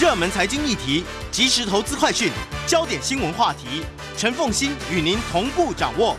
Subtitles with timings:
[0.00, 2.28] 热门财经议题、即时投资快讯、
[2.66, 3.84] 焦点新闻话题，
[4.16, 6.16] 陈凤欣与您同步掌握。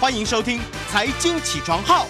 [0.00, 2.04] 欢迎收听《财经起床号》。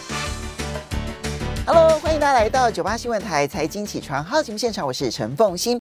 [1.64, 5.80] Hello，欢迎大家来到九八新闻台《财经起床号》节目现场，我是陈凤欣。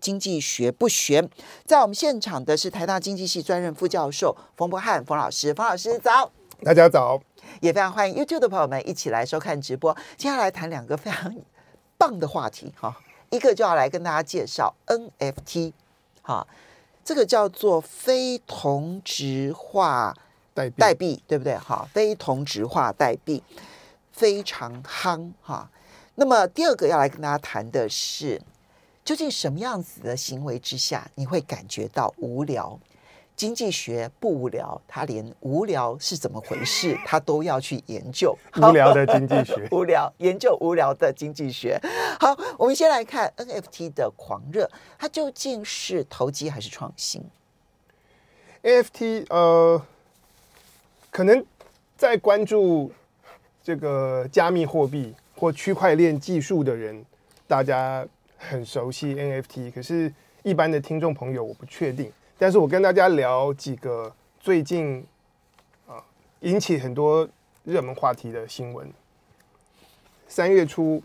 [0.00, 1.28] 经济学不学，
[1.64, 6.30] 在我们现场的是台大经济系专任副教授冯博翰冯老师，冯老师早，
[6.62, 7.20] 大家早，
[7.60, 9.92] 也非常欢迎 YouTube 的朋友们一起来收看直播。
[10.16, 11.34] 接下来谈两个非常
[11.98, 12.96] 棒的话题哈。
[13.30, 15.72] 一个就要来跟大家介绍 NFT，
[16.22, 16.46] 哈，
[17.04, 20.16] 这个叫做非同质化
[20.54, 21.56] 代币，代币对不对？
[21.58, 23.42] 哈，非同质化代币
[24.12, 25.70] 非常夯哈。
[26.14, 28.40] 那么第二个要来跟大家谈的是，
[29.04, 32.78] 究竟什么样子的行为之下你会感觉到无聊？
[33.38, 38.36] 经济学不无聊，他连无聊是怎么回事， 他都要去研究。
[38.60, 41.80] 无聊的经济学， 无聊研究无聊的经济学。
[42.18, 47.22] 好，我们先来看 NFT 的狂热，它究竟是投机还是创新
[48.64, 49.80] ？NFT 呃，
[51.12, 51.46] 可能
[51.96, 52.90] 在关注
[53.62, 57.04] 这个加密货币或区块链技术的人，
[57.46, 58.04] 大家
[58.36, 62.12] 很熟悉 NFT，可是一般的听众朋友，我不确定。
[62.40, 65.04] 但是我跟大家聊几个最近
[65.88, 66.00] 啊
[66.40, 67.28] 引起很多
[67.64, 68.88] 热门话题的新闻。
[70.28, 71.02] 三月初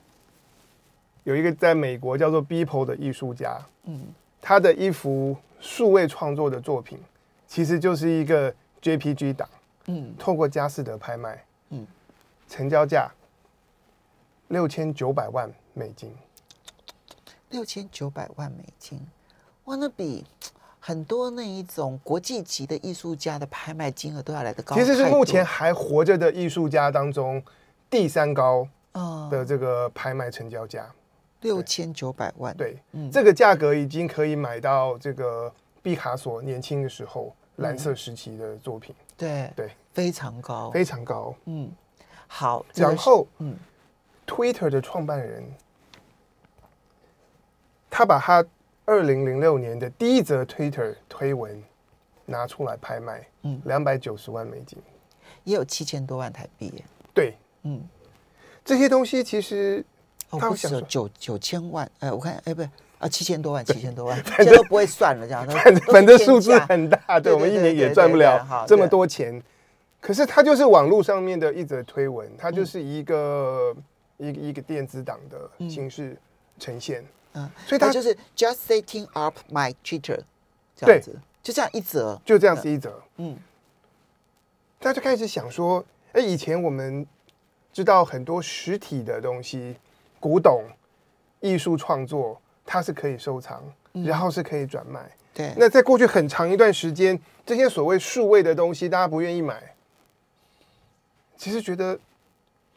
[1.23, 6.99] 有一个在美国叫做 Beeple 的艺术家，嗯，他的一幅数位创作的作品，
[7.47, 9.49] 其实就是一个 JPG 档，
[9.87, 11.87] 嗯，透过佳士得拍卖，嗯，
[12.47, 13.09] 成交价
[14.49, 16.13] 六千九百万美金，
[17.49, 18.99] 六千九百万美金，
[19.63, 20.23] 哇，那比。
[20.85, 27.41] 很多那一种国际级的艺术家的拍卖金额都要来得高，其实是目前还活着的艺术家当中
[27.89, 28.67] 第三高
[29.31, 30.85] 的这个拍卖成交价，
[31.39, 32.53] 六千九百万。
[32.57, 35.49] 对，嗯，这个价格已经可以买到这个
[35.81, 38.93] 毕卡索年轻的时候蓝色时期的作品。
[39.15, 41.33] 对对，非常高，非常高。
[41.45, 41.71] 嗯，
[42.27, 43.55] 好，然后嗯
[44.27, 45.41] ，Twitter 的创办人
[47.89, 48.45] 他把他。
[48.85, 51.63] 二零零六年的第一则 Twitter 推文
[52.25, 54.77] 拿出来拍卖，嗯，两百九十万美金，
[55.43, 56.83] 也有七千多万台币。
[57.13, 57.81] 对，嗯，
[58.65, 59.83] 这些东西其实
[60.29, 69.41] 他不是九九千万，哎，我看，哎，不是啊，七千多万，七千多万，现在都不会算了，这样，反正反正数字很大，对，我们一年也赚不了这么多钱。
[70.01, 73.73] 可是它就是网络上面的一则推文，它就是一个
[74.17, 76.17] 一个一个电子档的形式
[76.59, 77.05] 呈现。
[77.33, 80.19] 嗯，所以他就是 just setting up my Twitter，
[80.75, 83.01] 这样子，就这样一则，就这样子一则。
[83.17, 83.37] 嗯，
[84.79, 87.05] 大家就开始想说，哎，以前我们
[87.71, 89.75] 知道很多实体的东西，
[90.19, 90.63] 古董、
[91.39, 95.09] 艺术创作，它是可以收藏，然后是可以转卖。
[95.33, 95.53] 对。
[95.57, 99.75] 那在过去很长一段时间，这些所谓数位的东西，大家不愿意买，
[101.35, 101.99] 其实觉得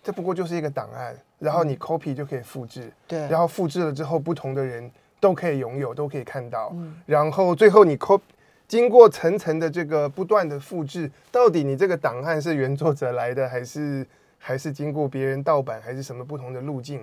[0.02, 1.14] 这不过就是一个档案。
[1.38, 6.70] 然后你 copy 就可以复制，对，然后复制了之后，不同的人都可以拥有，都可以看到。
[6.74, 8.20] 嗯，然后最后你 copy
[8.66, 14.06] 经过层层的这个不断的复制，到底你这个档案是原作者来的，还是
[14.38, 17.00] 还是经过别人盗版，还是什么不同的路径？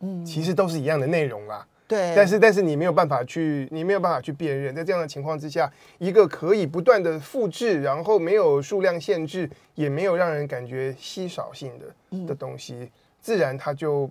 [0.00, 1.66] 嗯，其实都是一样的内容啦。
[1.86, 4.72] 对，但是但是你没有办法去，你没有办法去辨认。
[4.72, 12.88] 在这样的情况之下，一个可以不断的复制，然后没有数量限制，也没有让人感觉稀少性的的东西。
[13.20, 14.10] 自然它就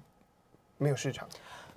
[0.77, 1.27] 没有市场，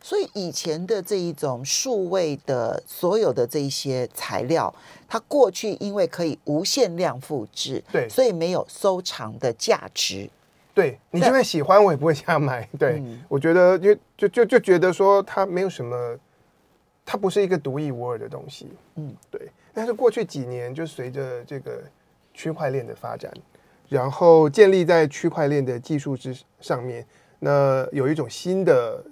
[0.00, 4.72] 所以以前的这一种数位的所有的这一些材料，
[5.08, 10.28] 它过去因为可以无限量复制，对，所以没有收藏的价值。
[10.74, 12.68] 对，你就算喜欢，我也不会瞎买。
[12.78, 16.18] 对，嗯，我觉得就就就就觉得说它没有什么，
[17.04, 18.68] 它不是一个独一无二的东西。
[18.94, 19.50] 嗯，对。
[19.74, 21.82] 但是过去几年，就随着这个
[22.32, 23.32] 区块链的发展，
[23.88, 27.06] 然后建立在区块链的技术之上面。
[27.44, 29.04] 那有一种新的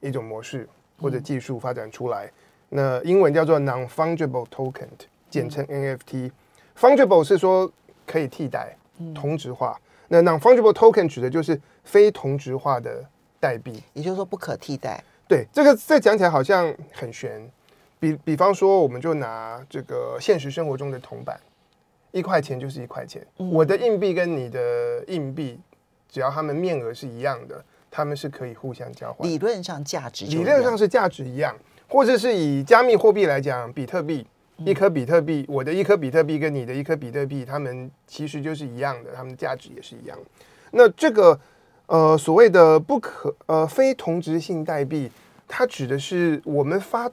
[0.00, 0.68] 一种模式
[1.00, 2.30] 或者技术发展出来，
[2.68, 4.86] 那英文叫做 non-fungible token，
[5.30, 6.30] 简称 NFT。
[6.78, 7.72] fungible 是说
[8.06, 8.76] 可以替代、
[9.14, 9.80] 同质化。
[10.08, 13.02] 那 non-fungible token 指的就是非同质化的
[13.40, 15.02] 代币，也就是说不可替代。
[15.26, 17.50] 对，这个再讲起来好像很玄。
[17.98, 21.40] 比比方说，我们就拿这个现实生活中的铜板，
[22.12, 23.26] 一块钱就是一块钱。
[23.38, 25.58] 我的硬币跟你的硬币。
[26.14, 29.28] 只要他们面额是一样的，他们是可以互相交换。
[29.28, 31.56] 理论上价值，理论上是价值一样，
[31.88, 34.24] 或者是以加密货币来讲，比特币，
[34.58, 40.16] 一颗比特币，我的一颗比特币跟你的一颗比特币，它们其实就是一样的，它们的价值也是一样。
[40.70, 41.36] 那这个
[41.86, 45.10] 呃所谓的不可呃非同质性代币，
[45.48, 47.10] 它指的是我们发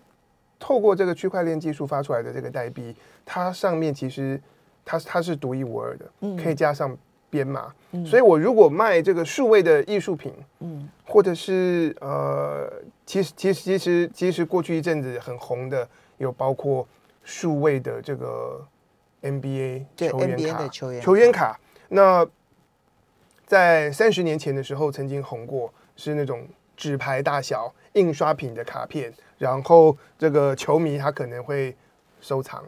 [0.59, 2.95] 透过这个区块链技术发出来的这个代币，
[3.25, 4.39] 它上面其实
[4.85, 6.05] 它它是独一无二的，
[6.37, 6.95] 可以加上
[7.31, 7.73] 编码。
[7.93, 12.71] 嗯、所以我如果卖这个数位的艺术品，嗯，或者是呃，
[13.05, 16.87] 其实其实其实其实过去一阵子很红的，有包括
[17.23, 18.63] 数位的这个
[19.23, 21.59] NBA 球员卡，球员球员卡。
[21.89, 22.27] 那
[23.45, 26.47] 在三十年前的时候曾经红过，是那种
[26.77, 31.75] 纸牌大小印刷品的卡片，然后这个球迷他可能会
[32.21, 32.63] 收藏，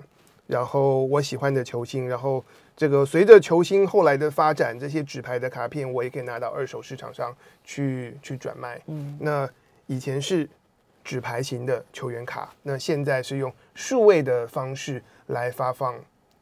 [0.48, 2.44] 然后我喜欢的球星，然后。
[2.76, 8.82] 这个随着球星后来的发展，这些纸牌的卡片我也可以拿到二手市场上去去转卖。
[8.88, 9.48] 嗯，那
[9.86, 10.50] 以前是
[11.04, 15.96] 纸牌型的球员卡，那现在是用数位的方式来发放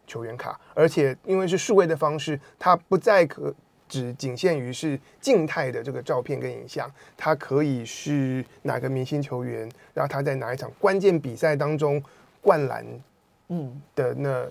[0.08, 3.54] 球员卡，而且因为是数位的方式，它不再可
[3.90, 12.02] 只仅限于是静态的这个照片跟影像，它可以是哪个明星球员，然后他在哪一场关键比赛当中
[12.42, 12.86] 灌篮。
[13.52, 13.82] 嗯。
[13.96, 14.50] 的那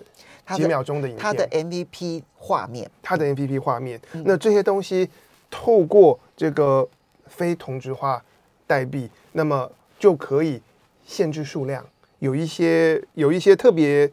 [0.55, 5.09] 几秒钟的影片，它的 MVP 画面，他的 MVP 画面，那这些东西
[5.49, 6.87] 透过这个
[7.25, 8.23] 非同质化
[8.65, 9.69] 代币，那么
[9.99, 10.61] 就可以
[11.05, 11.85] 限制数量，
[12.19, 14.11] 有一些有一些特别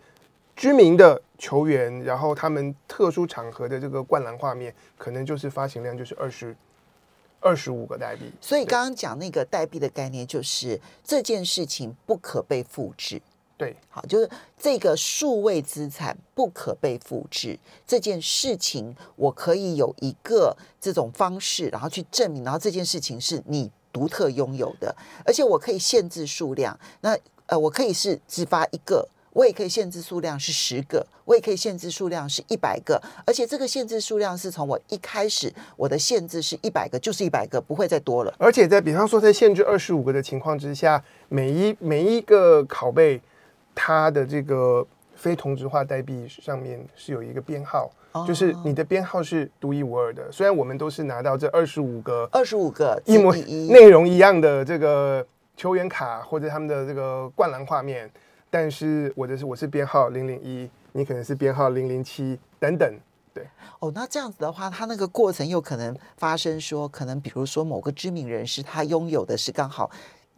[0.57, 6.55] 知名的球员，然后他们特殊场合的这个灌篮画面，可能就是发行量就是二十
[7.41, 8.33] 二十五个代币。
[8.41, 13.23] 所以刚刚讲那个代币的概念，就是这件事情不可被复制。
[13.59, 24.95] 对，好，就是这个数位资产不可被复制这件事情，我可以有一个这种方式，然后去证明，然后这件事情是你独特拥有的，
[25.27, 26.79] 而且我可以限制数量。
[27.01, 38.33] 那呃，我可以是只发一个，我也可以限制数量是十个，我也可以限制数量是一百个，而且这个限制数量是从我一开始我的限制是一百个，就是一百个，不会再多了。
[38.39, 43.21] 而且在比方说在限制二十五个的情况之下，每一每一个拷贝。
[43.81, 44.85] 它的这个
[45.15, 47.89] 非同质化代币上面是有一个编号，
[48.27, 50.33] 就是你的编号是独一无二的。
[50.33, 53.33] 虽然我们都是拿到这二十五个、二十五个一模
[53.71, 55.25] 内容一样的这个
[55.57, 58.11] 球员卡或者他们的这个灌篮画面，
[58.51, 62.93] 但是我的是我是编号零零一，你可能是编号零零七等等。
[63.33, 63.47] 对，
[63.79, 69.89] 哦，那这样子的话，它那个过程又可能发生说，可能比如说某个知名人士他拥有的是刚好。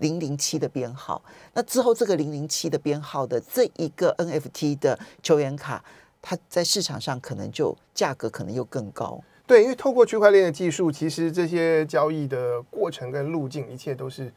[0.00, 1.22] 零零七的编号，
[1.54, 5.82] 那之后这个零零七的编号的这一个 NFT 的球员卡，
[6.20, 9.22] 它在市场上可能就价格可能又更高。
[9.46, 14.32] 对，因为透过区块链的技术，其实这些交易的过程跟路径，一切都是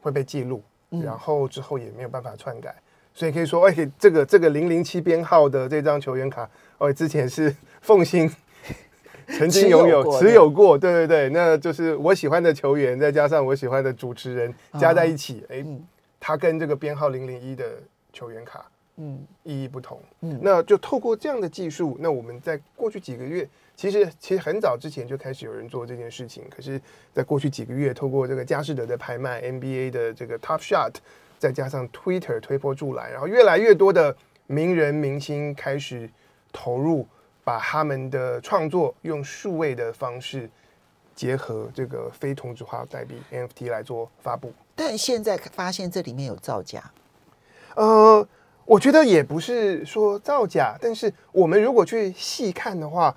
[0.00, 2.74] 会被记录，然后之后也没有办法篡改，
[3.14, 6.48] 所以可以说，哎，这个这个零零七编号的这张球员卡，
[6.78, 8.30] 哦，之前是凤兴。
[9.26, 15.64] 曾经 拥有，持有过，对对对，那就是我喜欢的球员，再加上我喜欢的主持人，加在一起，哎，
[16.20, 17.64] 他跟这个编号零零一的
[18.12, 18.64] 球员卡，
[18.96, 26.80] 嗯，意义不同，嗯，那就透过这样的技术，那我们在过去几个月，其实其实很早之前就开始有人做这件事情，可是，
[27.12, 30.94] 在过去几个月，透过这个佳士得的拍卖，NBA 的这个 Top Shot，
[31.38, 36.08] 再加上 Twitter 推波助澜，然后越来越多的名人明星开始
[36.52, 37.06] 投入。
[37.46, 40.50] 把他们的创作用数位的方式
[41.14, 46.90] 结合这个非同质化代币 NFT 来做发布，但现在发现这里面有造假。
[47.76, 48.26] 呃，
[48.64, 53.16] 我觉得也不是说造假，但是我们如果去细看的话，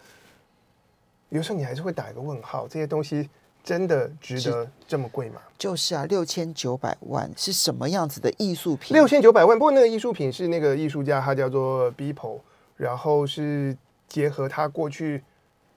[1.29, 3.27] 有时候你还是会打一个问号：这些东西
[3.63, 5.41] 真的值得这么贵吗？
[5.57, 8.95] 就是啊，六千九百万是什么样子的艺术品？
[8.95, 12.41] 六千九百万，不过那个艺术品是那个艺术家，他叫做 Beeple，
[12.77, 13.75] 然后是。
[14.09, 15.23] 结合他过去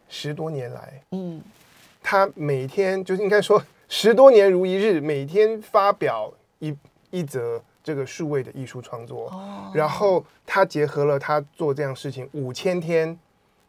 [0.09, 1.41] 十多年来，嗯，
[2.03, 6.75] 他每天就是应该说十多年如一日，每天发表一
[7.11, 13.17] 一则这个数位的艺术创作，哦，然后他结合了他做这样事情五千天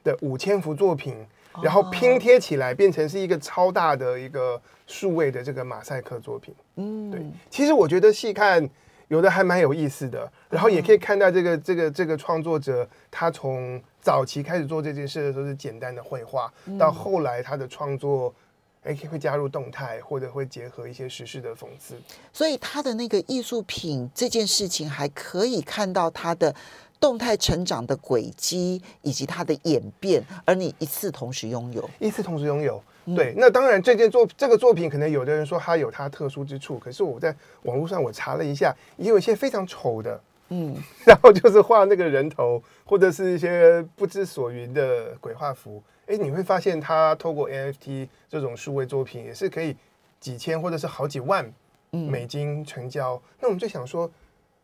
[0.04, 1.16] 的五千幅作品，
[1.62, 8.70] 然后拼贴起来变成是一个超大的一个数位的这个马赛克作品，嗯，对，其实我觉得细看
[9.08, 13.82] 有的还蛮有意思的，然后也可以看到这个这个这个创作者他从。
[14.04, 18.36] 早期开始做这件事的时候是简单的绘画，到后来他的创作，
[18.84, 21.96] 哎，会加入动态，或者会结合一些时事的讽刺。
[22.34, 26.54] 所以他的那个艺术品这件事情，还可以看到他的
[27.00, 32.84] 动态成长的轨迹以及他的演变，而你一次同时拥有，一次同时拥有。
[33.16, 40.22] 对，那当然这件作这个作品，可能有的人说它有它特殊之处，可是我在网络上我查了一下，也有一些非常丑的。
[40.50, 45.82] 嗯， 然后就是画那个人头，或者是一些不知所云的鬼画符。
[46.06, 49.76] 哎，你会发现它透过 NFT 这种数位作品，也是可以
[50.20, 51.52] 几千或者是好几万
[51.92, 53.16] 美金成交。
[53.16, 54.10] 嗯、那我们就想说，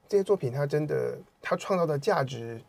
[0.07, 2.59] 这些作品它真的，它创造的价值，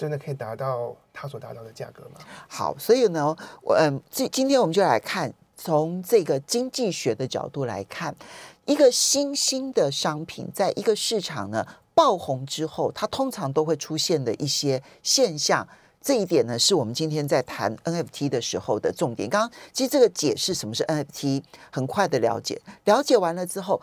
[0.00, 2.20] 真的可以达到它所达到的价格吗？
[2.48, 8.16] 好，所以呢，我嗯，今今天我们就来看，从这个经济学的角度来看，
[8.64, 15.68] 一个新兴的商品，在一个市场呢爆红之后，它通常都会出现的一些现象。
[16.00, 19.28] 这一点呢，是我们今天在谈 NFT 的时候的重点。
[19.28, 23.78] 刚刚其实这个解释什么是 NFT，很快的了解，了解完了之后，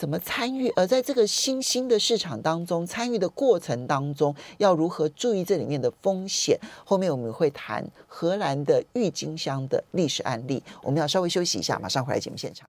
[0.00, 0.70] 怎么参与？
[0.70, 6.58] 而在这个新兴的市场当中，参与的过程当中，要如何注意这里面的风险？
[6.86, 10.62] 后面我们会谈荷兰的郁金香的历史案例。
[10.82, 12.66] 我们要稍微休息一下，马上回来节目现场。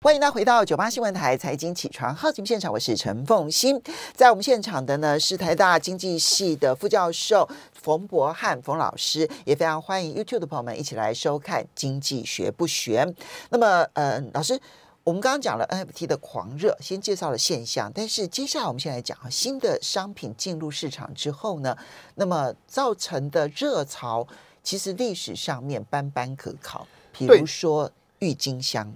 [0.00, 3.78] 欢迎大家回到九八新闻台财经起床号节目现场，我是陈凤欣。
[4.14, 13.06] 在我们现场的呢是台大经济系的副教授冯博翰冯老师，也非常欢迎 YouTube 的朋友们一起来收看《经济学不悬》。
[13.50, 14.58] 那么，呃，老师，
[15.04, 21.76] 我们刚刚讲了 NFT 的狂热，先介绍了现象，但是接下来我们现在讲啊，新的商品进入市场之后呢，
[22.14, 24.24] 那么造成的热潮，
[24.62, 27.90] 其实历史上面斑斑可考，比如说
[28.20, 28.92] 郁金香。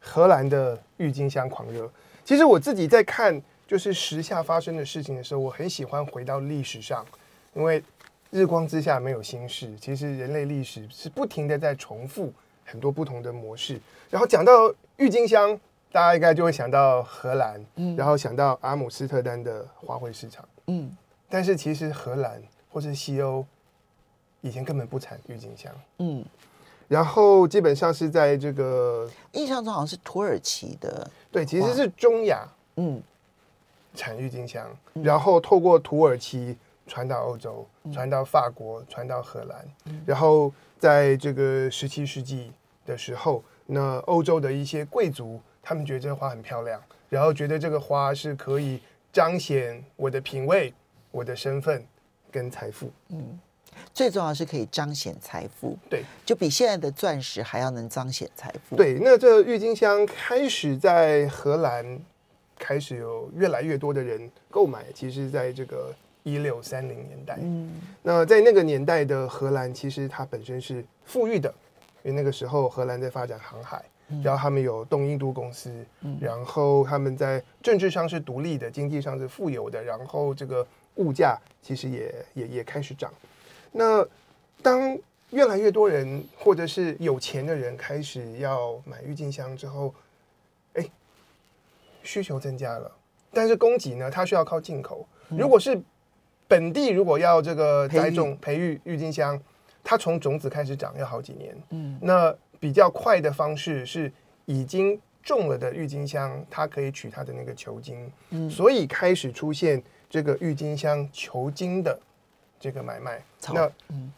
[0.00, 1.90] 荷兰的郁金香狂热，
[2.24, 7.04] 其实我自己在看就是时下发生的事情的时候，我很喜欢回到历史上，
[7.52, 7.82] 因为
[8.30, 9.70] 日光之下没有新事。
[9.78, 12.32] 其实人类历史是不停的在重复
[12.64, 13.80] 很多不同的模式。
[14.10, 15.58] 然后讲到郁金香，
[15.92, 20.96] 大家应该就会想到荷兰，嗯，然后想到阿姆斯特丹的花卉市场，嗯，
[21.28, 23.44] 但是其实荷兰或是西欧
[24.40, 26.24] 以前根本不产郁金香，嗯。
[26.86, 33.02] 然后基本上是在这个印象中好像是土耳其的，对，其实是中亚，嗯，
[33.94, 34.66] 产郁金香，
[35.02, 36.54] 然后透过土耳其
[36.86, 39.64] 传到欧洲，传到法国，传到荷兰，
[40.06, 42.52] 然后在这个十七世纪
[42.84, 48.80] 的时候，那欧洲的一些贵族，他们觉得这个花很漂亮，然后觉得这个花是可以
[49.12, 50.72] 彰显我的品味、
[51.10, 51.84] 我的身份
[52.30, 53.38] 跟财富，嗯。
[53.92, 58.76] 最重要是可以彰显财富，对，就比现在的钻石还要能彰显财富。
[58.76, 61.98] 对，那这郁金香开始在荷兰
[62.56, 65.92] 开始有越来越多的人购买，其实在这个
[66.24, 67.70] 一六三零年代，嗯，
[68.02, 71.54] 那在那个年代的荷兰，其实它本身是富裕的，
[72.02, 83.12] 因为那个时候荷兰在发展航海，嗯、然后他们有东印度公司，嗯、然后他们在政治上是独立的，经济上是富有的，然后这个物价其实也也也开始涨。
[83.70, 84.02] 那
[84.62, 89.94] 当越来越多人或者是有钱的人开始要买郁金香之后，
[90.72, 90.88] 哎，
[92.02, 92.90] 需求增加了，
[93.30, 95.06] 但是供给呢，它需要靠进口。
[95.28, 95.78] 如果是
[96.54, 99.40] 本地，如果要这个栽种培育郁金香，
[99.82, 101.52] 它从种子开始长要好几年。
[101.70, 104.12] 嗯，那比较快的方式是
[104.44, 108.08] 已经种了的郁金香，它可以取它的那个球茎。
[108.30, 111.98] 嗯，所以开始出现这个郁金香球茎的。
[112.60, 113.20] 这个买卖，
[113.52, 114.10] 那嗯，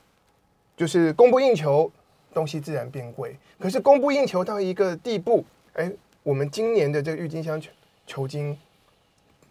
[0.77, 1.91] 就是供不应求，
[2.33, 3.35] 东西自然变贵。
[3.59, 5.91] 可是供不应求到一个地步，哎，
[6.23, 7.73] 我们今年的这个郁金香球
[8.07, 8.57] 球茎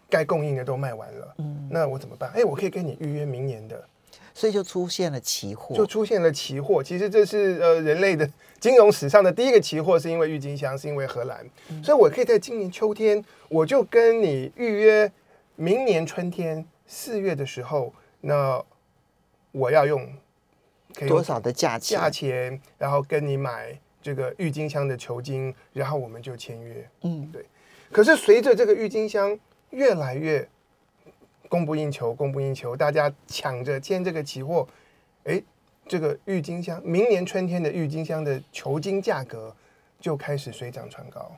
[0.08, 2.30] 该供应的都卖完了，嗯，那我怎么办？
[2.34, 3.82] 哎，我可以跟你预约明年的，
[4.34, 6.82] 所以就出现了期货，就出现了期货。
[6.82, 15.10] 其实这是呃人类的金融史上的第一个期货，是因为郁金香，是因为荷兰，嗯，所以我可以在今年秋天，我就跟你预约
[15.56, 18.62] 明年春天四月的时候，那。
[19.52, 20.06] 我要用
[21.08, 21.98] 多少的价钱？
[21.98, 26.86] 价钱，然后跟你买这个郁金香的球茎，然后我们就签约。
[27.00, 27.46] 嗯，对。
[27.90, 29.38] 可是随着这个郁金香
[29.70, 30.48] 越来越
[31.48, 34.66] 供不应求，供不应求，大家抢着签这个期货，
[35.24, 35.42] 哎，
[35.86, 39.54] 这个郁金香明年春天的郁金香的球茎价格
[40.00, 41.30] 就开始水涨船高。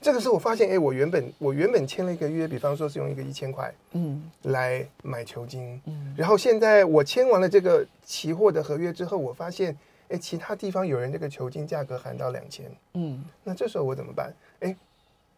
[0.00, 9.76] 这个时候我发现，哎，我原本我原本签了一个约，比方说是用一个一千块，嗯，来买球茎，嗯，然后现在我签完了这个期货的合约之后，我发现，
[10.08, 14.32] 哎，其他地方有人这个球茎价格喊到两千，嗯，那这时候我怎么办？
[14.60, 14.76] 哎，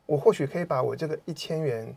[0.05, 1.97] 我或许可以把我这个一千元，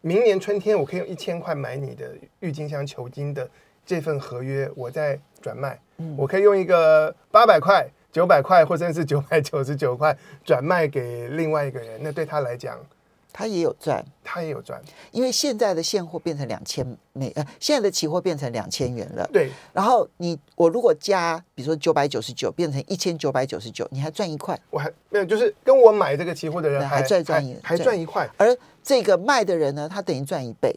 [0.00, 3.48] 明年春天我可以用一千块买你的郁金香球茎的
[3.84, 7.88] 这份合约，我再转卖，嗯，我可以用一个八百块。
[8.12, 12.78] 九百块，或者是九百九十九块转卖给另外一个人，那对他来讲，
[13.36, 14.80] 他也有赚，他也有赚，
[15.12, 19.28] 因为现在的现货变成两千美，呃，现在的期货变成两千元了。
[19.30, 30.74] 对，然后你我如果加，比如说九百九十九变成一千九百九十九，你还赚一块，我还没有，就是跟我买这个期货的人还，还赚赚一还赚一块，而这个卖的人呢，他等于赚一倍，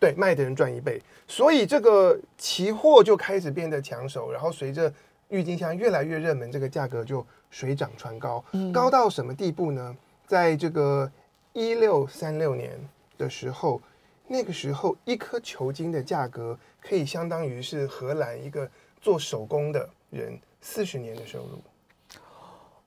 [0.00, 4.92] 对，卖的人赚一倍，所以这个期货就开始变得抢手，然后随着。
[5.30, 9.96] 郁金香越来越热门，这个价格就水涨船高，嗯、高到什么地步呢？
[10.26, 11.10] 在这个
[11.54, 12.78] 一六三六年
[13.16, 13.80] 的时候，
[14.26, 18.68] 那个时候一颗球晶的价格可以相当于是荷兰一个
[19.00, 21.62] 做手工的人四十年的收入。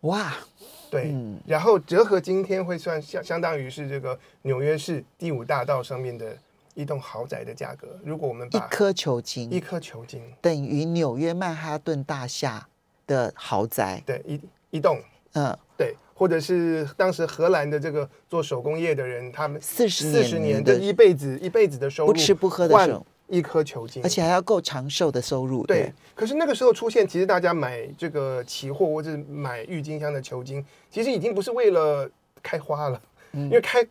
[0.02, 0.34] 哇，
[0.92, 6.38] 对，嗯、然后折合今天会算相相当于是这个纽约市第五大道上面的
[6.76, 7.88] 一栋豪宅的价格。
[8.04, 12.68] 如果我们把一颗球晶，一颗球晶等于纽约曼哈顿大厦
[13.08, 15.02] 的豪宅，对，一一栋，
[15.34, 23.06] 嗯，对，或者是当时荷兰的这个做手工业的人，他们四十四十年的一辈子一辈子的收入，不吃不喝的时候。
[23.30, 25.66] 一颗球茎，而且还要够长寿的收入。
[25.66, 32.10] 对，可是那个时候出现，其实大家买这个期货或者买郁金香的球茎，其实已经不是为了
[32.42, 33.02] 开花了，
[33.34, 33.84] 嗯、因为开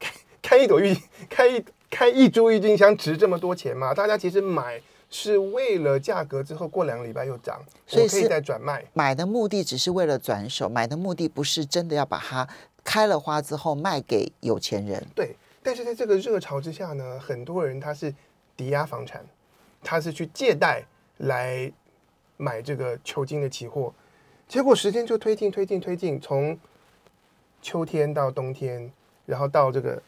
[0.00, 0.96] 开开一朵郁
[1.28, 3.92] 开一开一株郁金香值这么多钱嘛？
[3.92, 4.80] 大家其实买
[5.10, 8.84] 是为了价格之后过两个礼拜又涨，所以可以再转卖。
[8.92, 12.48] 买的目的只是为了转手，买的目的不是真的要把它
[12.84, 15.06] 开了花之后卖给有钱人。
[15.14, 18.14] 对，但是在这个热潮之下呢，很多人他是。
[18.58, 19.24] 抵押房产，
[19.84, 20.82] 他是去借贷
[21.18, 21.72] 来
[22.36, 23.94] 买这个球金的期货，
[24.48, 26.58] 结果时间就推进推进推进，从
[27.62, 28.92] 秋天到冬天，
[29.26, 30.02] 然后到这个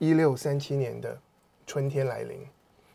[0.00, 1.16] 一六三七年的
[1.64, 2.44] 春天来临。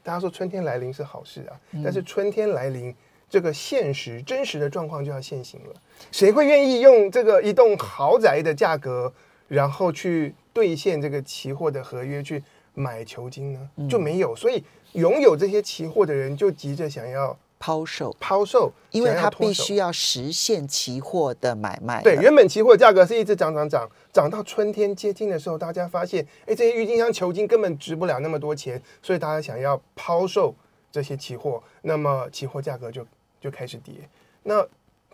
[0.08, 2.96] 大家说春天来临是好事啊，但是春天来临，
[3.30, 5.74] 这个现实真实的状况就要现行了。
[6.14, 9.12] 谁会愿意用这个一栋豪宅的价格，
[9.50, 12.42] 然后去兑现这个期货的合约去
[12.74, 13.70] 买球金呢？
[13.90, 14.64] 就没有，所以。
[14.94, 22.02] 拥有这些期货的人就急着想要抛售，抛售，因为它必须要实现期货的买卖。
[22.04, 30.54] 对，原本期货价格是一直涨涨涨，涨到春天接近的时候，大家发现，哎，这些郁金香球茎根本值不了那么多钱，所以大家想要抛售
[30.92, 33.06] 这些期货，那么期货价格就
[33.42, 33.96] 就开始跌。
[34.44, 34.66] 那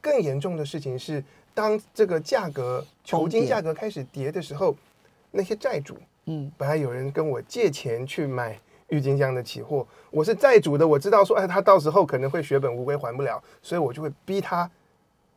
[0.02, 1.24] 更严重的事情是，
[1.54, 4.76] 当这个价格球茎价格开始跌的时候，
[5.32, 8.60] 那些债主，嗯，本来有人跟我借钱去买。
[8.90, 14.70] 郁金香的期货，我是债主的，我知道说，哎，他到时候可能会血本无归，还不了，所以我就会逼他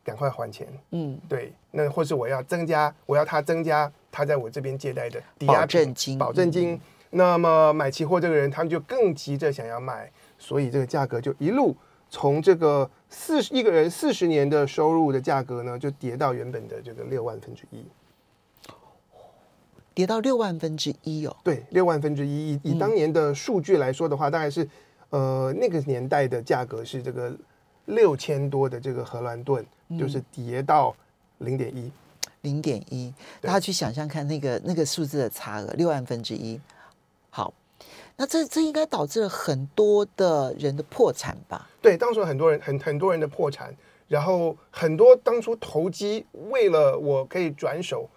[0.03, 0.67] 赶快还钱。
[0.91, 6.79] 嗯，对，那或是我要增加，我要他增加他在我这边借贷的抵押证金，保证金。
[7.09, 11.75] 那么买期货这个人，他们就更急着想要卖，所以这个价格就一路
[12.09, 17.85] 从这个四十一个人四十年的收入的价格呢，就跌到原本的这个六万分之一。
[19.97, 22.53] 跌到六万分之一哦，对，六万分之一。
[22.53, 24.69] 以以当年的数据来说的话，大概是，
[25.09, 27.35] 呃，那个年代的价格是这个
[27.85, 29.65] 六千多的这个荷兰盾，
[29.97, 30.95] 就是跌到
[31.39, 31.91] 零点一，
[32.41, 33.11] 零点一。
[33.41, 36.61] 大家去想象看那个那个数字的差额，六万分之一。
[37.31, 37.51] 好，
[38.17, 41.67] 那这这应该导致了很多的人的破产吧？
[41.81, 43.75] 对，当时很多人很很多人的破产，
[44.07, 48.07] 然后很多当初投机为了我可以转手。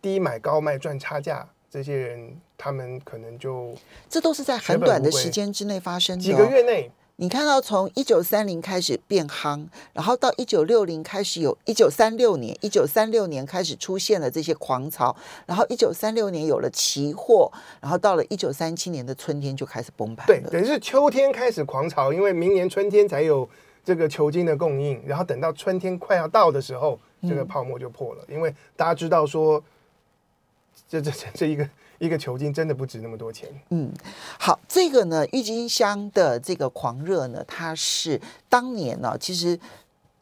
[0.00, 3.74] 低买高卖赚差价，这些人他们可能就
[4.08, 6.90] 这都是在很短的时间之内发生的，几个月内。
[7.16, 20.26] 你看到从一九三零开始变夯，然后到一九六零开始有，一九三六年，一九三六年开始出现了这些狂潮，然后一九三六年有了期货，然后到了一九三七年的春天就开始崩盘。
[20.26, 23.46] 对，等于是秋天开始狂潮，因为明年春天才有
[23.84, 29.62] 这个球金的供应，然后等到春天快要到的时候，这个泡沫就破了，嗯、因为大家知道说。
[30.90, 33.48] 这这这一个一个球茎真的不值那么多钱。
[33.68, 33.92] 嗯，
[34.40, 39.56] 好，这个呢，郁金香的这个狂热呢，它是当年呢，其实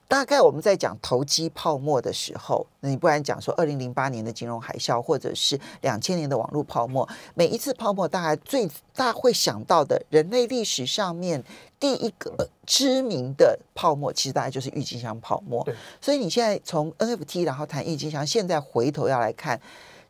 [0.06, 11.42] 大概我们在讲投机泡沫的时候，那你不然讲说二零零八年的金融海啸，或者是两千年的网络泡沫，每一次泡沫，大概最大家会想到的人类历史上面
[11.80, 15.64] 第一个知名的泡沫，其实大概就是郁金香泡沫。
[15.64, 19.58] 对，所以你现在从 NFT 然后谈郁金香，现在回头要来看。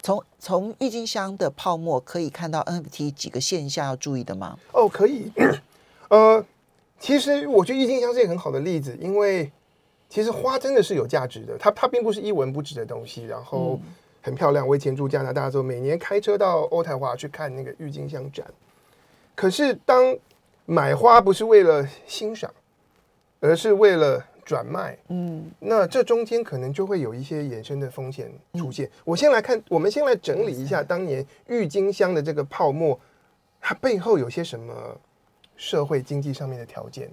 [0.02, 4.58] 从从郁金香的泡沫可以看到 NFT 几个现象要注意的吗？
[4.72, 5.30] 哦，可以。
[6.08, 6.44] 呃，
[6.98, 9.50] 其实我觉得郁金香是一个很好的例子，因为
[10.08, 13.78] 其实花真的是有价值的，它它并不是一文不值的东西，然后
[14.22, 14.66] 很漂亮。
[14.66, 18.46] 我以前住加拿大的时候，每年开车到渥太华去看那个郁金香展。
[19.34, 20.16] 可是当
[20.64, 22.50] 买花不是为了欣赏，
[23.40, 24.24] 而是为了。
[24.48, 28.90] 转卖，嗯，那这中间可能就会有一些衍生的风险出现。
[29.04, 32.98] 我先来看，我们先来整理一下当年郁金香的这个泡沫，
[33.61, 34.98] 它背后有些什么
[35.54, 37.11] 社会经济上面的条件？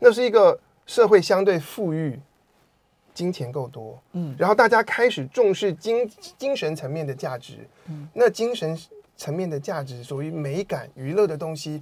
[0.00, 2.18] 那是一个社会相对富裕，
[3.14, 8.76] 金钱够多，嗯，然后大家开始重视精精神层面的价值，嗯，那精神
[9.16, 11.80] 层面的价值属于美感、娱乐的东西。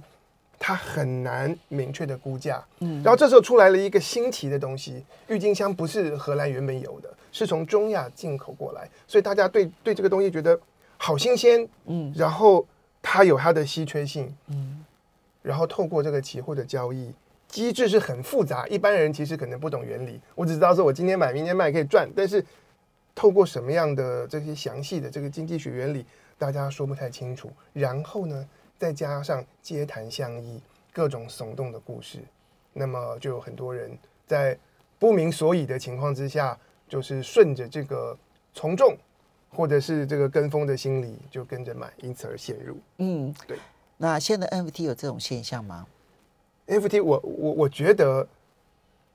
[0.63, 10.57] 它很难明确的估价，嗯，然后这时候出来了一个新奇的东西，郁金香不是荷兰原本有的，是从中亚进口过来，所以大家对对这个东西觉得
[10.97, 12.63] 好新鲜，嗯，然后
[13.01, 14.85] 它有它的稀缺性，嗯，
[15.41, 17.11] 然后透过这个期货的交易
[17.47, 22.45] 机制是很复杂，一般人其实可能不懂原理，我只知道说我今天买明天卖可以赚，但是
[23.15, 26.05] 透过什么样的这些详细的这个经济学原理，
[26.37, 27.51] 大家说不太清楚。
[27.73, 28.47] 然后呢，
[28.81, 30.59] 再加上街谈巷议
[30.91, 32.17] 各种耸动的故事，
[32.73, 34.57] 那么就有很多人在
[34.97, 36.57] 不明所以的情况之下，
[36.89, 38.17] 就是顺着这个
[38.55, 38.97] 从众
[39.51, 42.75] 或者是这个跟风的心理就跟着买，因此而陷入。
[42.97, 43.59] 嗯，对。
[43.97, 45.85] 那现在 NFT 有这种现象吗
[46.65, 48.27] ？NFT 我我我觉得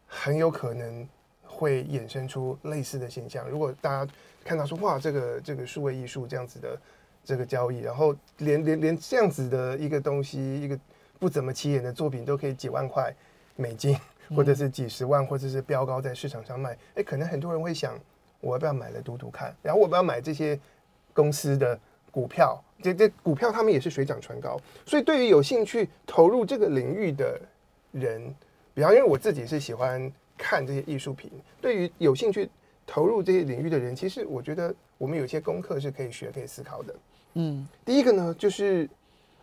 [0.07, 1.09] 很有可能
[1.43, 3.49] 会衍生出类似的现象。
[3.49, 4.13] 如果大家
[4.45, 6.81] 看到说哇，这个这个数位艺术这样子的。
[7.27, 10.79] 这个交易，然后连连连这样子的一个东西，一个
[11.19, 13.13] 不怎么起眼的作品，都可以几万块
[13.57, 13.99] 美金，
[14.31, 16.79] 或者是几十万，或者是标高在市场上卖。
[16.95, 17.99] 哎，可能很多人会想，
[18.41, 19.53] 我要不要买来读读看？
[19.61, 20.57] 然后我不要买这些
[21.13, 21.77] 公司的
[22.13, 24.57] 股票，这这股票他们也是水涨船高。
[24.87, 27.41] 所以对于有兴趣投入这个领域的
[27.91, 28.33] 人，
[28.73, 31.29] 比方因为我自己是喜欢看这些艺术品，
[31.61, 32.49] 对于有兴趣
[32.87, 36.95] 投入这些领域的人，其实我觉得我们有些功课是可以学、可以思考的。
[37.39, 38.89] 嗯，第一个呢，就是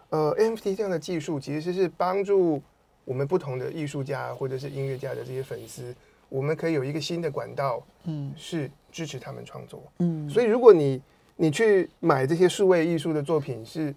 [0.09, 2.61] 呃，NFT 这样的技术其实是帮助
[3.05, 5.95] 我们不同的艺术家或者是音乐家的这些粉丝，
[6.27, 11.01] 我们可以有一个新的管道，嗯，是支持他们创作，嗯，所以如果你
[11.35, 13.93] 你去买这些数位艺术的作品，是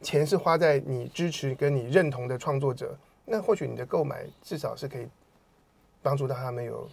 [0.00, 5.06] 钱是花在你支持跟你认同的创作者，那或许你的购买至少是可以
[6.00, 6.88] 帮助到他们有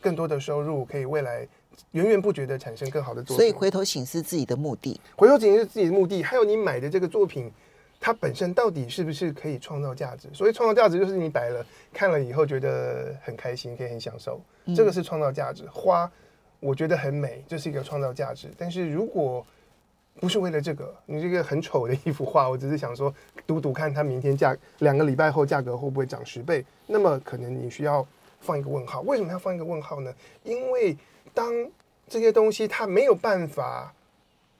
[0.00, 1.46] 更多的收入，可以未来。
[1.92, 7.50] 源源不绝的产生更好的作品，所以回头醒思自己的目的，回头省思自己的目的，还有你买的这个作品，
[7.98, 10.28] 它本身到底是不是可以创造价值？
[10.34, 14.40] 所以创造价值就是你摆了看了以后觉得很开心，可以很享受，
[14.76, 15.64] 这个是创造价值。
[15.72, 16.10] 花
[16.58, 18.48] 我觉得很美，这是一个创造价值。
[18.58, 19.44] 但是如果
[20.20, 23.12] 不是为了这个，你这个很丑的一幅画，我只是想说
[23.46, 28.06] 赌赌看它明天价两个礼拜后价格会不会涨十倍，那么可能你需要
[28.40, 29.00] 放一个问号。
[29.02, 30.12] 为什么要放一个问号呢？
[30.42, 30.96] 因为
[31.32, 31.52] 当
[32.08, 33.94] 这些东西它没有办法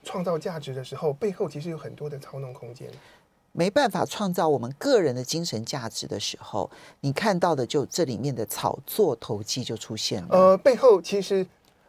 [0.03, 2.89] 创造价值的时候，背后其实有很多的操弄空间。
[3.53, 10.29] 没办法创造我们个人的精神价值的时候，你看到的就这里面的炒作投机就出现了。
[10.31, 11.45] 呃，背后其实，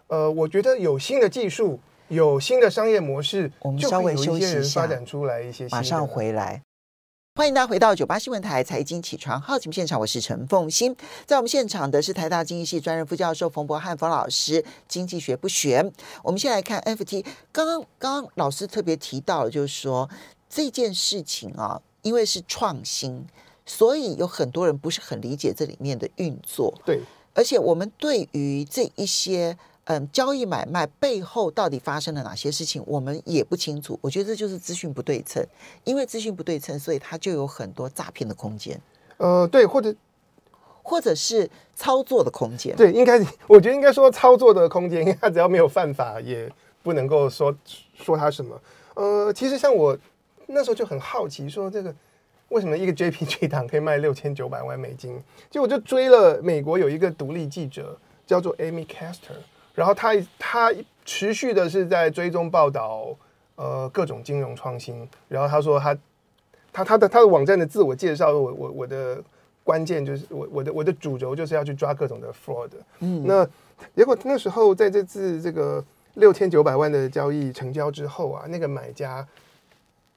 [0.09, 1.79] 呃，我觉得有新的技术，
[2.09, 6.61] 有新的商业模式，我们稍微休息一下，发展出来一些，马上回来。
[7.35, 10.95] 欢迎大家回到九八新闻台财经起床号节目现场，我是陈凤欣。
[11.25, 15.91] 在我们现场的是台大经济系专任副教授冯博汉冯老师，经济学不悬。
[16.23, 20.11] 我们先来看 NFT，刚刚刚刚老师特别提到，就是说
[20.51, 23.27] 这件事情啊，因为是创新，
[23.65, 26.75] 所以有很多人不是很理解这里面的运作。
[26.85, 27.01] 对，
[27.33, 29.57] 而且我们对于这一些。
[29.87, 33.99] 嗯，交易买卖背后到底发生了哪些事情，我们也不清楚。
[34.01, 35.45] 我觉得这就是资讯不对称，
[35.83, 38.81] 因为资讯不对称，所以它就有很多诈骗的空间。
[39.17, 39.93] 呃，对，或者
[40.85, 42.77] 或者是操作的空间。
[42.77, 43.19] 对，应该
[43.49, 46.49] 我觉得应该说操作的空间，因为它只要没有犯法，也
[46.83, 47.53] 不能够说
[47.95, 48.61] 说他什么。
[48.95, 49.99] 呃，其实像我
[50.47, 51.93] 那时候就很好奇，说这个
[52.51, 55.21] 为什么一个 JPG 档 可以卖六千九百万美金？
[55.51, 59.43] 就我就追了美国有一个独立记者叫做 Amy Castor。
[59.75, 60.73] 然后他他
[61.05, 63.09] 持续的是在追踪报道，
[63.57, 65.09] 呃，各种金融创新。
[65.29, 65.97] 然后他说他
[66.73, 69.23] 他他的他的网站的自我介绍，我我我的
[69.65, 72.71] 关键就是我我的我的主轴就是要去抓各种的 fraud。
[73.01, 73.49] 嗯，那
[73.97, 79.27] 结果那时候在这次这个六千九百万的交易成交之后啊，那个买家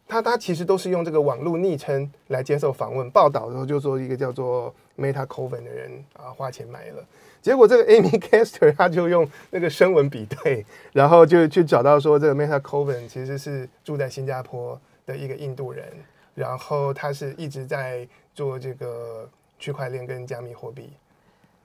[0.07, 7.03] 他他其实都是用这个网络昵称来接受访问报道的时候，就说一个叫做 Meta Coven 的人啊花钱买了。
[7.45, 15.85] 结果这个 Amy Caster 他就用那个声纹比对，然后就去找到说这个 Meta Coven 其实是住在新加坡的一个印度人，
[16.33, 19.29] 然后他是一直在做这个
[19.59, 20.89] 区块链跟加密货币，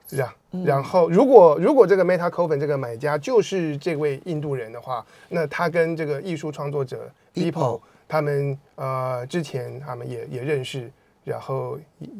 [0.07, 0.31] 是这样。
[0.66, 10.93] 然后如果如果这个 Meta Coven 这个买家就是这位印度人的话，那他跟这个艺术创作者 People 他们呃之前他们也也认识，
[11.25, 11.79] 然后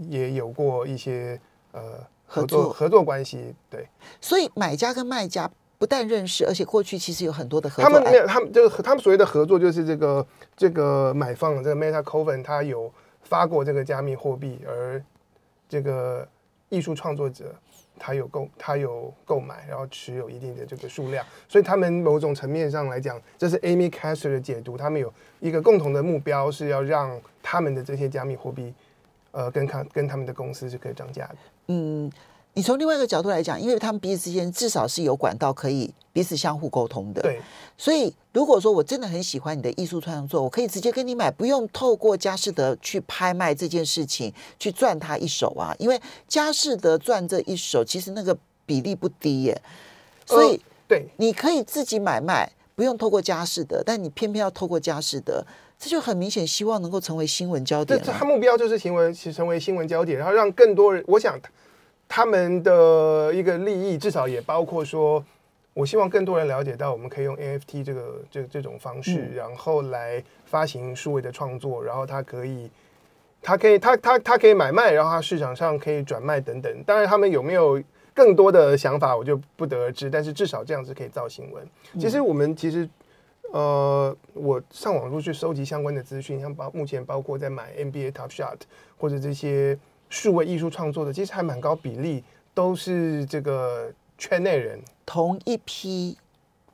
[0.09, 1.39] 也有过一些
[1.73, 1.81] 呃。
[2.31, 3.03] 合作合作。
[3.03, 3.89] 关系，对，
[4.21, 7.85] 所以买家跟卖家不但认识，而且过去其实有很多的合作。
[7.85, 15.03] 他们没有，他们这个他们所谓的合作就是这个这个买方这个 Meta Coven 他有发过这个加密货币，而
[15.69, 16.29] 这个
[16.69, 17.55] 艺术创作者
[17.99, 28.73] 他有购他有购买，然后持有一定的这个数量，所以他们某种层面上来讲，这是 Amy Castor 的解读，他们有一个共同的目标是要让他们的这些加密货币，
[29.33, 31.37] 呃，跟他跟他们的公司是可以涨价的。
[31.69, 32.11] 嗯，
[32.55, 37.23] 你从另外一个角度来讲，因为他们彼此之间至少是有管道可以彼此相互沟通的。
[37.23, 37.41] 对，
[37.79, 45.75] 所以如果说我真的很喜欢你的艺术创作，我可以直接跟你买，不用透过佳士得去拍卖这件事情去赚他一手啊。
[45.79, 49.63] 因为佳士得赚这一手，其实那个比例不低耶。
[50.27, 55.45] 所以，对，你可以自己买卖，不用透过佳士得，但你偏偏要透过佳士得，
[55.81, 57.99] 这就很明显希望能够成为新闻焦点。
[58.01, 61.37] 这他目标就是新闻，成为新闻焦点，然后让更多人，我想。
[62.13, 65.25] 他们的一个利益，至少也包括说，
[65.73, 72.69] 我希望更多人了解到，我们可以用 NFT 这个这这种方式，嗯、然后来发行数位的创作，然后它可以，
[73.41, 76.83] 它可以，它它它可以买卖，然后它市场上可以转卖等等。
[76.85, 77.81] 当然，他们有没有
[78.13, 80.11] 更多的想法，我就不得而知。
[80.11, 81.65] 但是至少这样子可以造新闻。
[81.97, 82.91] 其实我们其实，
[83.53, 88.59] 呃，我上网路去收集相关的资讯，像包目前包括在买 NBA Top Shot
[88.97, 89.79] 或者这些。
[90.13, 96.19] 数位艺术创作的其实还蛮高比例，都是这个圈内人，同一批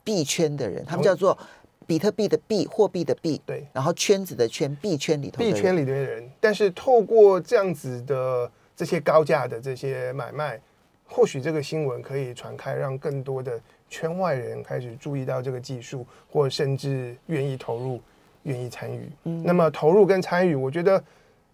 [0.03, 1.37] 币圈的人，他们叫做
[1.85, 6.27] 比特币的币，货币的币，对，然后圈子的圈，币圈里头币圈里的人。
[6.39, 10.59] 但是透过这样子的这些高价的这些买卖，
[11.05, 18.01] 或许这个新闻可以传开，让更多的圈外人开始注意到这个技术，或甚至愿意投入、
[18.43, 19.09] 愿意参与。
[19.23, 21.03] 嗯，那么投入跟参与，我觉得。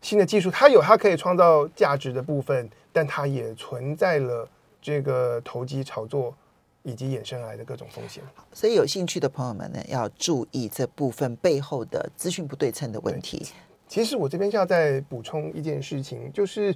[0.02, 4.46] 新的技术，它有它可以创造价值的部分，但它也存在了
[4.82, 6.36] 这个投机炒作
[6.82, 8.22] 以及衍生来的各种风险。
[8.52, 13.48] 所以有兴趣的朋友们呢，要注意这部分背后的资讯不对称的问题。
[13.88, 16.76] 其实我这边就要再补充一件事情，就是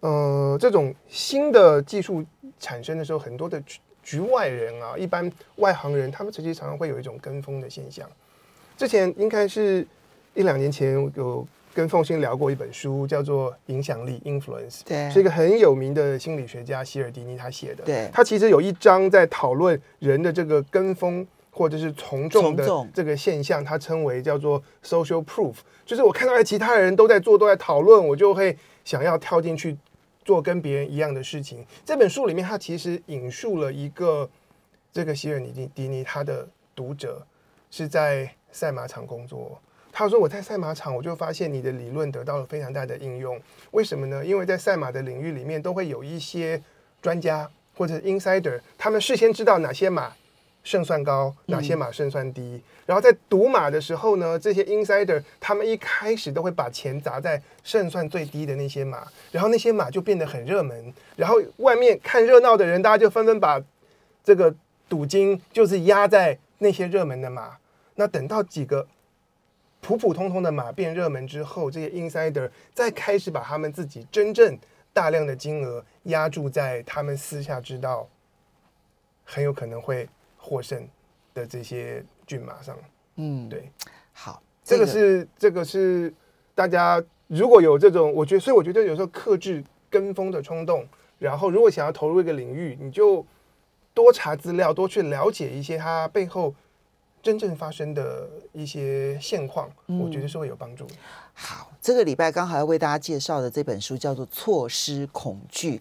[0.00, 2.24] 呃，这种新的技术
[2.58, 3.62] 产生的时候，很多的
[4.04, 8.08] 局局外人啊，一般外行人，他们其实常常会有一种跟风的现象。
[8.76, 9.84] 之前应该是
[10.34, 11.46] 一两年前有。
[11.76, 17.82] 跟凤馨聊过一本书，叫做《影响力》（Influence），对，是一个很有名的心理学家希尔迪尼他写的。
[17.82, 22.64] 对，他其实有一章在讨论人的这个跟风或者是从众的
[22.94, 29.76] 这个现象，他称为叫做 “social proof”，就是我看到其他人都在做，都在讨论，我就会想要跳进去
[30.24, 31.64] 做跟别人一样的事情。
[31.84, 34.28] 这本书里面，他其实引述了一个
[34.92, 37.26] 这个希尔尼迪尼他的读者
[37.70, 39.60] 是在赛马场工作。
[39.96, 43.40] 他说：“我在赛马场，我就发现你的理论得到了非常大的应用。
[43.70, 44.26] 为什么呢？
[44.26, 46.60] 因为在赛马的领域里面，都会有一些
[47.00, 50.12] 专家或者 insider，他们事先知道哪些马
[50.64, 52.42] 胜算高，哪些马胜算低。
[52.42, 60.92] 嗯、然后在赌马的时候呢，这些 insider 他们一开始都会把钱砸在胜算最低的那些马，然后那些马就变得很热门。
[61.14, 63.62] 然后外面看热闹的人，大家就纷纷把
[64.24, 64.52] 这个
[64.88, 67.58] 赌金就是压在那些热门的马。
[67.94, 68.88] 那等到几个。”
[69.86, 74.58] 普普通通的马变热门之后，这些 insider 再开始把他们自己真正
[74.94, 78.08] 大量的金额压注在他们私下知道
[79.26, 80.08] 很有可能会
[80.44, 80.86] 获胜
[81.32, 82.76] 的这些骏马上。
[83.16, 83.70] 嗯，对，
[84.12, 86.12] 好，这个是这个是
[86.54, 90.86] 大家如果有这种，我觉得，所以我觉得有时候克制跟风的冲动，
[91.18, 93.24] 然后如果想要投入一个领域，你就
[93.94, 96.54] 多查资料，多去了解一些它背后。
[97.24, 100.92] 真正发生的一些现况，我觉得是会有帮助的。
[100.92, 100.98] 嗯。
[101.32, 105.78] 好，这个礼拜刚好要为大家介绍的这本书叫做《错失恐惧》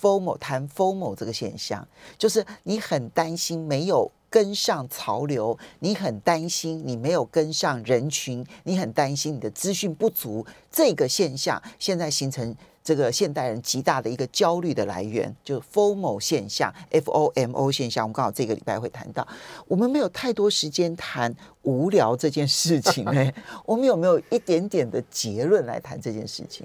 [0.00, 12.54] ，FOMO 谈 FOMO 这个现象，就是你很担心没有跟上潮流，你很担心你没有跟上人群，你很担心你的资讯不足，这个现象现在形成。
[12.86, 18.04] 这个现代人极大的一个焦虑的来源，就 FOMO 现象，FOMO 现象。
[18.04, 19.26] 我们刚好这个礼拜会谈到，
[19.66, 23.32] 我们没有太多时间谈无聊这件事情呢。
[23.66, 26.64] 我们有没有一点点的结论来谈这件事情？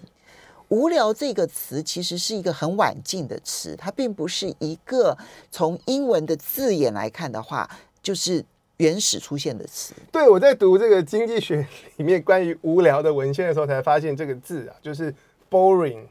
[0.72, 5.18] 无聊这个词其实是一个很晚近的词，它并不是一个
[5.52, 7.70] 从英文的字眼来看的话，
[8.02, 8.44] 就是
[8.78, 9.94] 原始出现的词。
[10.14, 15.14] 对，我在读这个经济学里面关于无聊的文献的时候，才发现这个字啊，就是
[15.50, 16.06] boring。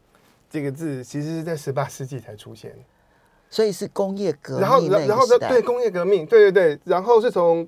[0.51, 2.75] 这个字其实是在十八世纪才出现，
[3.49, 4.61] 所以是工业革命。
[4.61, 7.67] 然后，然后对工业革命，对对对，然后是从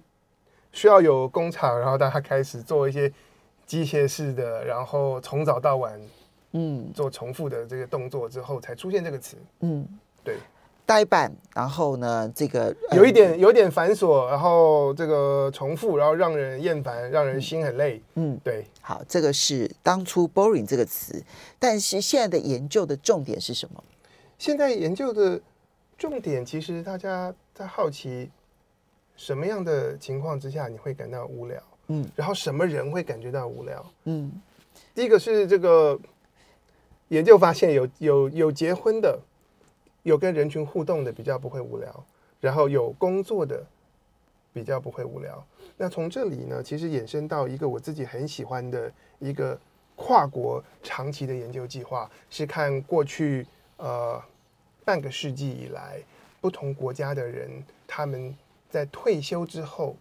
[0.72, 3.11] 需要有工厂，然后大家开始做一些
[3.64, 5.96] 机械式的，然后从早到晚，
[6.53, 9.37] 嗯，做重复的这个动作之后，才出现这个词。
[9.61, 9.87] 嗯，
[10.25, 10.37] 对。
[10.85, 18.03] 呆板，然后呢，这个有一点有一点繁琐，然后这个重复，然后让人厌烦，让人心很累。
[18.17, 18.67] 嗯，对。
[18.81, 21.23] 好，这个是当初 “boring” 这个词，
[21.59, 23.83] 但是现在的研究的重点是什么？
[24.38, 25.41] 现在研究的
[25.97, 28.29] 重点，其实大家在好奇
[29.17, 31.62] 什么样的情况之下你会感到无聊？
[31.87, 33.87] 嗯，然后什么人会感觉到无聊？
[34.05, 34.31] 嗯，
[34.95, 35.99] 第一个是这个
[37.12, 39.20] 研究发现有有有结婚的。
[40.05, 42.05] 有跟人群互动的比较不会无聊，
[42.40, 43.64] 然后有工作的
[44.53, 45.46] 比较不会无聊。
[45.77, 49.57] 那从这里呢，其实衍生到一个我自己很喜欢的一个
[49.94, 53.46] 跨国长期的研究计划，是看过去
[53.77, 54.20] 呃
[54.85, 56.03] 半个世纪以来
[56.40, 57.48] 不同国家的人
[57.87, 58.37] 他们
[58.68, 59.94] 在退休之后，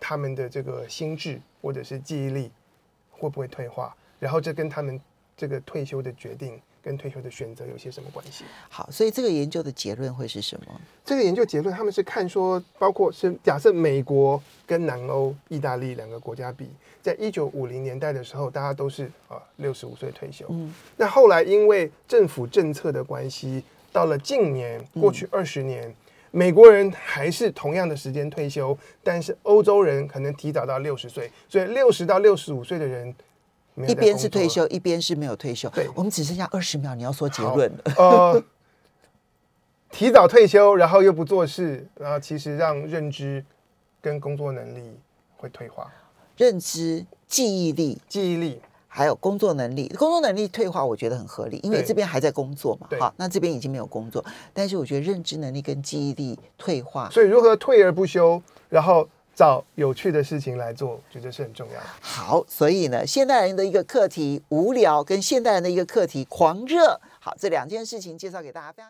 [0.00, 2.50] 他们的这个心智或者是记忆力
[3.10, 4.98] 会不会退化，然后这跟他们
[5.36, 6.60] 这个退休的决定。
[6.86, 8.44] 跟退休的选择有些什么关系？
[8.68, 10.80] 好，所以这个研究的结论会是什么？
[11.04, 16.68] 这个研究结论，他们是看说，包括是假设美国跟南欧、意大利两个国家比，
[17.02, 20.46] 在一九五零年代的时候，大家都是啊六十五岁退休。
[20.50, 25.94] 嗯，那后来因为政府政策的关系，到了近年过去二十年，嗯，
[26.30, 33.12] 美国人还是同样的时间退休，但是欧洲人可能提早到六十岁，所以六十到六十五岁的人。
[33.86, 35.68] 一边是退休，一边是没有退休。
[35.68, 37.92] 对，我们只剩下二十秒，你要说结论了。
[37.98, 38.42] 呃，
[39.90, 43.44] 提早退休，然后又不做事，然后其实让认知
[44.00, 44.98] 跟工作能力
[45.36, 45.92] 会退化。
[46.38, 52.88] 认知、记忆力、记忆力，还有工作能力，工作能力退化，我觉得很合理，因为这边还在工作嘛。
[52.98, 59.06] 好，那这边已经没有工作，但是我觉得认知能力跟记忆力退化，所以如何退而不休，然后。
[59.36, 61.80] 找有趣的事情来做，觉得是很重要。
[62.00, 68.84] 好，所以呢，现代人的一个课题无聊，跟现代人的一个课题狂热，好，这两件事情介绍给大家。